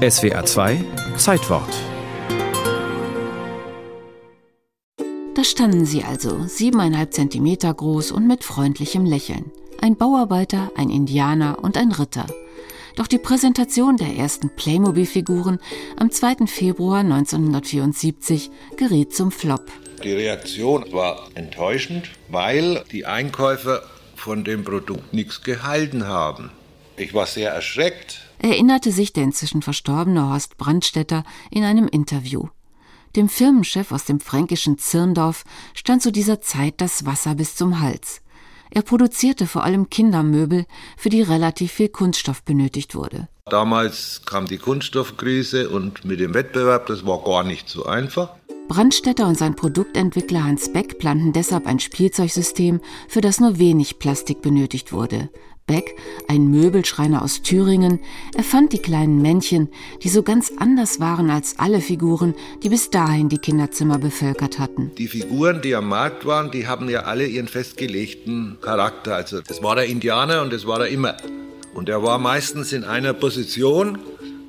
SWR 0.00 0.46
2 0.46 0.82
Zeitwort. 1.18 1.68
Da 5.34 5.44
standen 5.44 5.84
sie 5.84 6.04
also, 6.04 6.44
siebeneinhalb 6.46 7.12
Zentimeter 7.12 7.74
groß 7.74 8.10
und 8.10 8.26
mit 8.26 8.42
freundlichem 8.42 9.04
Lächeln. 9.04 9.52
Ein 9.82 9.96
Bauarbeiter, 9.96 10.72
ein 10.74 10.88
Indianer 10.88 11.58
und 11.62 11.76
ein 11.76 11.92
Ritter. 11.92 12.24
Doch 12.96 13.08
die 13.08 13.18
Präsentation 13.18 13.98
der 13.98 14.16
ersten 14.16 14.48
Playmobil-Figuren 14.48 15.58
am 15.98 16.10
2. 16.10 16.46
Februar 16.46 17.00
1974 17.00 18.50
geriet 18.78 19.14
zum 19.14 19.30
Flop. 19.30 19.70
Die 20.02 20.12
Reaktion 20.12 20.90
war 20.94 21.28
enttäuschend, 21.34 22.10
weil 22.30 22.84
die 22.90 23.04
Einkäufer 23.04 23.82
von 24.16 24.44
dem 24.44 24.64
Produkt 24.64 25.12
nichts 25.12 25.42
gehalten 25.42 26.08
haben. 26.08 26.52
Ich 27.00 27.14
war 27.14 27.24
sehr 27.24 27.50
erschreckt. 27.50 28.20
Erinnerte 28.38 28.92
sich 28.92 29.14
der 29.14 29.24
inzwischen 29.24 29.62
verstorbene 29.62 30.28
Horst 30.28 30.58
Brandstetter 30.58 31.24
in 31.50 31.64
einem 31.64 31.88
Interview. 31.88 32.48
Dem 33.16 33.30
Firmenchef 33.30 33.90
aus 33.90 34.04
dem 34.04 34.20
fränkischen 34.20 34.76
Zirndorf 34.76 35.44
stand 35.74 36.02
zu 36.02 36.12
dieser 36.12 36.42
Zeit 36.42 36.74
das 36.76 37.06
Wasser 37.06 37.34
bis 37.34 37.56
zum 37.56 37.80
Hals. 37.80 38.20
Er 38.70 38.82
produzierte 38.82 39.46
vor 39.46 39.64
allem 39.64 39.88
Kindermöbel, 39.88 40.66
für 40.98 41.08
die 41.08 41.22
relativ 41.22 41.72
viel 41.72 41.88
Kunststoff 41.88 42.42
benötigt 42.42 42.94
wurde. 42.94 43.28
Damals 43.46 44.20
kam 44.26 44.44
die 44.44 44.58
Kunststoffkrise 44.58 45.70
und 45.70 46.04
mit 46.04 46.20
dem 46.20 46.34
Wettbewerb, 46.34 46.86
das 46.86 47.06
war 47.06 47.24
gar 47.24 47.44
nicht 47.44 47.68
so 47.70 47.86
einfach. 47.86 48.34
Brandstätter 48.68 49.26
und 49.26 49.36
sein 49.36 49.56
Produktentwickler 49.56 50.44
Hans 50.44 50.72
Beck 50.72 50.98
planten 50.98 51.32
deshalb 51.32 51.66
ein 51.66 51.80
Spielzeugsystem, 51.80 52.80
für 53.08 53.20
das 53.20 53.40
nur 53.40 53.58
wenig 53.58 53.98
Plastik 53.98 54.42
benötigt 54.42 54.92
wurde. 54.92 55.30
Beck, 55.70 55.94
ein 56.26 56.50
Möbelschreiner 56.50 57.22
aus 57.22 57.42
Thüringen, 57.42 58.00
erfand 58.34 58.72
die 58.72 58.80
kleinen 58.80 59.22
Männchen, 59.22 59.68
die 60.02 60.08
so 60.08 60.24
ganz 60.24 60.50
anders 60.58 60.98
waren 60.98 61.30
als 61.30 61.60
alle 61.60 61.80
Figuren, 61.80 62.34
die 62.64 62.70
bis 62.70 62.90
dahin 62.90 63.28
die 63.28 63.38
Kinderzimmer 63.38 63.98
bevölkert 63.98 64.58
hatten. 64.58 64.90
Die 64.98 65.06
Figuren, 65.06 65.62
die 65.62 65.76
am 65.76 65.88
Markt 65.88 66.26
waren, 66.26 66.50
die 66.50 66.66
haben 66.66 66.88
ja 66.88 67.02
alle 67.02 67.24
ihren 67.24 67.46
festgelegten 67.46 68.58
Charakter. 68.60 69.14
Also 69.14 69.42
das 69.42 69.62
war 69.62 69.76
der 69.76 69.84
Indianer 69.84 70.42
und 70.42 70.52
das 70.52 70.66
war 70.66 70.80
er 70.80 70.88
immer. 70.88 71.16
Und 71.72 71.88
er 71.88 72.02
war 72.02 72.18
meistens 72.18 72.72
in 72.72 72.82
einer 72.82 73.12
Position 73.12 74.00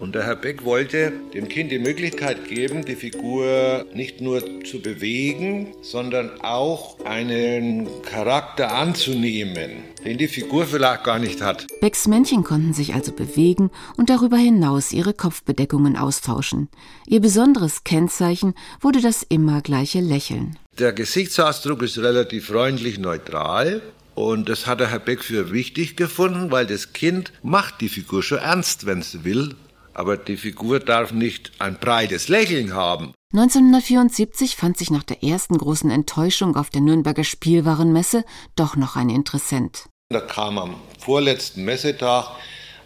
und 0.00 0.14
der 0.14 0.24
Herr 0.24 0.36
Beck 0.36 0.64
wollte 0.64 1.12
dem 1.34 1.48
Kind 1.48 1.70
die 1.70 1.78
Möglichkeit 1.78 2.48
geben, 2.48 2.84
die 2.84 2.96
Figur 2.96 3.84
nicht 3.94 4.20
nur 4.20 4.42
zu 4.64 4.80
bewegen, 4.80 5.74
sondern 5.82 6.40
auch 6.40 7.04
einen 7.04 7.86
Charakter 8.02 8.72
anzunehmen, 8.72 9.84
den 10.04 10.18
die 10.18 10.28
Figur 10.28 10.66
vielleicht 10.66 11.04
gar 11.04 11.18
nicht 11.18 11.42
hat. 11.42 11.66
Becks 11.80 12.08
Männchen 12.08 12.42
konnten 12.42 12.72
sich 12.72 12.94
also 12.94 13.12
bewegen 13.12 13.70
und 13.96 14.10
darüber 14.10 14.38
hinaus 14.38 14.92
ihre 14.92 15.12
Kopfbedeckungen 15.12 15.96
austauschen. 15.96 16.68
Ihr 17.06 17.20
besonderes 17.20 17.84
Kennzeichen 17.84 18.54
wurde 18.80 19.00
das 19.02 19.22
immer 19.22 19.60
gleiche 19.60 20.00
Lächeln. 20.00 20.58
Der 20.78 20.92
Gesichtsausdruck 20.92 21.82
ist 21.82 21.98
relativ 21.98 22.46
freundlich 22.46 22.98
neutral. 22.98 23.82
Und 24.14 24.48
das 24.48 24.66
hat 24.66 24.80
der 24.80 24.90
Herr 24.90 24.98
Beck 24.98 25.22
für 25.22 25.52
wichtig 25.52 25.96
gefunden, 25.96 26.50
weil 26.50 26.66
das 26.66 26.92
Kind 26.92 27.32
macht 27.42 27.80
die 27.80 27.88
Figur 27.88 28.22
schon 28.22 28.38
ernst, 28.38 28.84
wenn 28.84 28.98
es 28.98 29.24
will. 29.24 29.54
Aber 29.94 30.16
die 30.16 30.36
Figur 30.36 30.80
darf 30.80 31.12
nicht 31.12 31.52
ein 31.58 31.78
breites 31.78 32.28
Lächeln 32.28 32.74
haben. 32.74 33.12
1974 33.32 34.56
fand 34.56 34.76
sich 34.76 34.90
nach 34.90 35.04
der 35.04 35.22
ersten 35.22 35.56
großen 35.56 35.90
Enttäuschung 35.90 36.56
auf 36.56 36.70
der 36.70 36.80
Nürnberger 36.80 37.24
Spielwarenmesse 37.24 38.24
doch 38.56 38.76
noch 38.76 38.96
ein 38.96 39.08
Interessent. 39.08 39.88
Da 40.08 40.20
kam 40.20 40.58
am 40.58 40.74
vorletzten 40.98 41.64
Messetag 41.64 42.26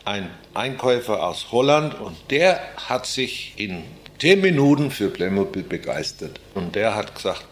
ein 0.05 0.29
Einkäufer 0.53 1.27
aus 1.27 1.47
Holland 1.51 1.99
und 1.99 2.17
der 2.31 2.61
hat 2.77 3.07
sich 3.07 3.55
in 3.57 3.83
zehn 4.19 4.41
Minuten 4.41 4.91
für 4.91 5.09
Playmobil 5.09 5.63
begeistert. 5.63 6.41
Und 6.55 6.75
der 6.75 6.95
hat 6.95 7.15
gesagt, 7.15 7.47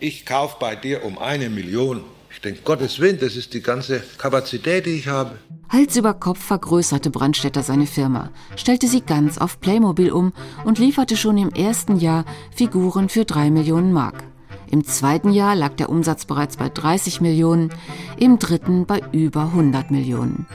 ich 0.00 0.26
kaufe 0.26 0.56
bei 0.60 0.76
dir 0.76 1.04
um 1.04 1.18
eine 1.18 1.48
Million. 1.48 2.04
Ich 2.30 2.40
denke, 2.40 2.60
Gottes 2.62 2.98
Willen, 2.98 3.18
das 3.18 3.36
ist 3.36 3.54
die 3.54 3.62
ganze 3.62 4.02
Kapazität, 4.18 4.84
die 4.86 4.98
ich 4.98 5.08
habe. 5.08 5.38
Hals 5.74 5.96
über 5.96 6.14
Kopf 6.14 6.38
vergrößerte 6.38 7.10
Brandstätter 7.10 7.64
seine 7.64 7.88
Firma, 7.88 8.30
stellte 8.54 8.86
sie 8.86 9.00
ganz 9.00 9.38
auf 9.38 9.58
Playmobil 9.58 10.12
um 10.12 10.32
und 10.64 10.78
lieferte 10.78 11.16
schon 11.16 11.36
im 11.36 11.50
ersten 11.50 11.96
Jahr 11.96 12.24
Figuren 12.54 13.08
für 13.08 13.24
drei 13.24 13.50
Millionen 13.50 13.92
Mark. 13.92 14.22
Im 14.70 14.84
zweiten 14.84 15.32
Jahr 15.32 15.56
lag 15.56 15.74
der 15.74 15.88
Umsatz 15.88 16.26
bereits 16.26 16.58
bei 16.58 16.68
30 16.68 17.20
Millionen, 17.20 17.72
im 18.16 18.38
dritten 18.38 18.86
bei 18.86 19.02
über 19.10 19.46
100 19.46 19.90
Millionen. 19.90 20.46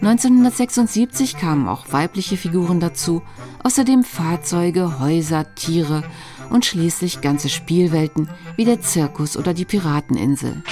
1976 0.00 1.36
kamen 1.36 1.68
auch 1.68 1.92
weibliche 1.92 2.36
Figuren 2.36 2.80
dazu, 2.80 3.22
außerdem 3.62 4.02
Fahrzeuge, 4.02 4.98
Häuser, 4.98 5.54
Tiere 5.54 6.02
und 6.50 6.64
schließlich 6.64 7.20
ganze 7.20 7.50
Spielwelten 7.50 8.28
wie 8.56 8.64
der 8.64 8.80
Zirkus 8.80 9.36
oder 9.36 9.54
die 9.54 9.64
Pirateninsel. 9.64 10.64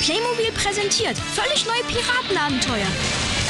Playmobil 0.00 0.50
präsentiert 0.54 1.16
völlig 1.16 1.66
neue 1.66 1.82
Piratenabenteuer. 1.84 2.86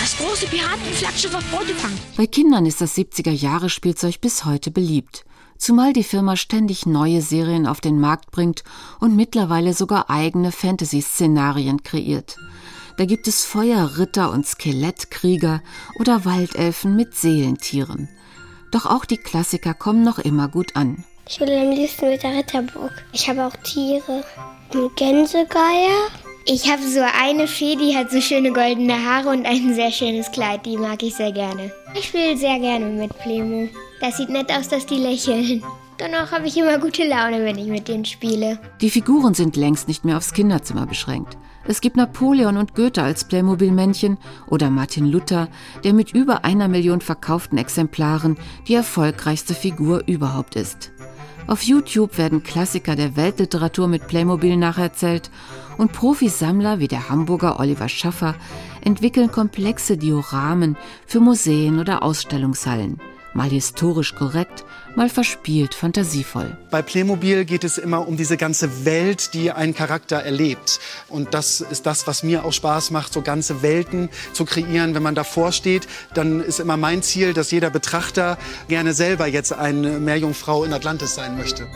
Das 0.01 0.17
große 0.17 0.47
Piratenflaggschiff 0.47 1.35
auf 1.35 1.45
Bordefang. 1.45 1.93
Bei 2.17 2.27
Kindern 2.27 2.67
ist 2.67 2.81
das 2.81 2.97
70er-Jahre-Spielzeug 2.97 4.21
bis 4.21 4.45
heute 4.45 4.71
beliebt. 4.71 5.25
Zumal 5.59 5.93
die 5.93 6.03
Firma 6.03 6.37
ständig 6.37 6.87
neue 6.87 7.23
Serien 7.23 7.67
auf 7.67 7.81
den 7.81 8.01
Markt 8.01 8.33
bringt 8.33 8.65
und 8.99 9.15
mittlerweile 9.15 9.75
sogar 9.75 10.11
eigene 10.11 10.51
Fantasy-Szenarien 10.51 11.83
kreiert. 11.85 12.37
Da 12.97 13.05
gibt 13.05 13.29
es 13.29 13.45
Feuerritter 13.45 14.33
und 14.33 14.47
Skelettkrieger 14.47 15.63
oder 15.99 16.25
Waldelfen 16.25 16.97
mit 16.97 17.15
Seelentieren. 17.15 18.09
Doch 18.73 18.87
auch 18.87 19.05
die 19.05 19.19
Klassiker 19.19 19.75
kommen 19.75 20.03
noch 20.03 20.19
immer 20.19 20.49
gut 20.49 20.77
an. 20.77 21.05
Ich 21.29 21.39
will 21.39 21.51
am 21.51 21.71
liebsten 21.71 22.09
mit 22.09 22.23
der 22.23 22.37
Ritterburg. 22.37 22.93
Ich 23.13 23.29
habe 23.29 23.47
auch 23.47 23.57
Tiere. 23.63 24.25
Ein 24.75 24.91
Gänsegeier. 24.97 26.09
Ich 26.45 26.69
habe 26.69 26.83
so 26.83 27.01
eine 27.01 27.47
Fee, 27.47 27.77
die 27.77 27.97
hat 27.97 28.11
so 28.11 28.21
schöne 28.21 28.53
goldene 28.53 28.95
Haare 28.95 29.29
und 29.29 29.47
ein 29.47 29.75
sehr 29.75 29.93
schönes 29.93 30.31
Kleid. 30.33 30.67
Die 30.67 30.77
mag 30.77 31.01
ich 31.03 31.15
sehr 31.15 31.31
gerne. 31.31 31.71
Ich 31.95 32.07
spiele 32.07 32.37
sehr 32.37 32.59
gerne 32.59 32.87
mit 32.87 33.17
Plemo. 33.19 33.69
Das 34.01 34.17
sieht 34.17 34.29
nett 34.29 34.51
aus, 34.51 34.69
dass 34.69 34.85
die 34.85 34.97
lächeln. 34.97 35.63
Danach 35.99 36.33
habe 36.33 36.49
ich 36.49 36.57
immer 36.57 36.79
gute 36.79 37.07
Laune, 37.07 37.45
wenn 37.45 37.59
ich 37.59 37.69
mit 37.69 37.87
denen 37.87 38.05
spiele. 38.05 38.59
Die 38.81 38.91
Figuren 38.91 39.35
sind 39.35 39.55
längst 39.55 39.87
nicht 39.87 40.05
mehr 40.05 40.17
aufs 40.17 40.33
Kinderzimmer 40.33 40.87
beschränkt. 40.87 41.39
Es 41.65 41.81
gibt 41.81 41.97
Napoleon 41.97 42.57
und 42.57 42.75
Goethe 42.75 43.05
als 43.05 43.23
Playmobil-Männchen 43.25 44.19
oder 44.49 44.69
Martin 44.69 45.07
Luther, 45.07 45.49
der 45.85 45.93
mit 45.93 46.13
über 46.13 46.45
einer 46.45 46.67
Million 46.67 47.01
verkauften 47.01 47.57
Exemplaren 47.57 48.37
die 48.67 48.75
erfolgreichste 48.75 49.55
Figur 49.55 50.03
überhaupt 50.09 50.57
ist. 50.57 50.91
Auf 51.47 51.63
YouTube 51.63 52.19
werden 52.19 52.43
Klassiker 52.43 52.97
der 52.97 53.17
Weltliteratur 53.17 53.89
mit 53.89 54.07
Playmobil 54.07 54.57
nacherzählt 54.57 55.31
und 55.77 55.93
Profisammler 55.93 56.79
wie 56.79 56.89
der 56.89 57.09
Hamburger 57.09 57.59
Oliver 57.59 57.89
Schaffer 57.89 58.35
entwickeln 58.81 59.31
komplexe 59.31 59.97
Dioramen 59.97 60.77
für 61.07 61.21
Museen 61.21 61.81
oder 61.81 62.03
Ausstellungshallen 62.03 63.01
mal 63.35 63.51
historisch 63.51 64.15
korrekt, 64.15 64.65
mal 64.95 65.09
verspielt 65.09 65.75
fantasievoll. 65.75 66.57
Bei 66.71 66.83
Playmobil 66.83 67.45
geht 67.45 67.65
es 67.65 67.79
immer 67.79 68.07
um 68.07 68.17
diese 68.17 68.37
ganze 68.37 68.85
Welt, 68.85 69.35
die 69.35 69.51
ein 69.53 69.75
Charakter 69.75 70.17
erlebt. 70.17 70.81
Und 71.13 71.35
das 71.35 71.61
ist 71.61 71.87
das, 71.87 72.07
was 72.07 72.23
mir 72.23 72.45
auch 72.45 72.53
Spaß 72.53 72.91
macht, 72.91 73.13
so 73.13 73.21
ganze 73.21 73.63
Welten 73.63 74.09
zu 74.33 74.45
kreieren. 74.45 74.95
Wenn 74.95 75.03
man 75.03 75.15
davor 75.15 75.53
steht, 75.53 75.87
dann 76.15 76.41
ist 76.41 76.59
immer 76.59 76.77
mein 76.77 77.03
Ziel, 77.03 77.35
dass 77.35 77.51
jeder 77.51 77.71
Betrachter 77.71 78.39
gerne 78.69 78.95
selber 78.95 79.27
jetzt 79.27 79.53
eine 79.53 79.99
Meerjungfrau 80.01 80.65
in 80.65 80.73
Atlantis 80.73 81.15
sein 81.15 81.37
möchte. 81.37 81.69